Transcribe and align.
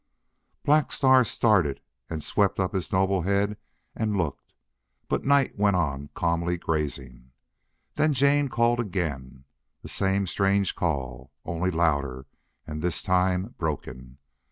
Black 0.63 0.91
Star 0.91 1.23
started 1.23 1.79
and 2.09 2.23
swept 2.23 2.59
up 2.59 2.73
his 2.73 2.91
noble 2.91 3.21
head 3.21 3.55
and 3.93 4.17
looked. 4.17 4.51
But 5.07 5.25
Night 5.25 5.59
went 5.59 5.75
on 5.75 6.09
calmly 6.15 6.57
grazing. 6.57 7.33
Then 7.93 8.11
Jane 8.13 8.47
called 8.49 8.79
again 8.79 9.45
the 9.83 9.89
same 9.89 10.25
strange 10.25 10.73
call, 10.73 11.31
only 11.45 11.69
louder, 11.69 12.25
and 12.65 12.81
this 12.81 13.03
time 13.03 13.53
broken. 13.59 14.17